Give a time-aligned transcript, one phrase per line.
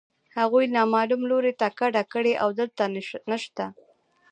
[0.37, 2.83] هغوی نامعلوم لوري ته کډه کړې او دلته
[3.31, 3.65] نشته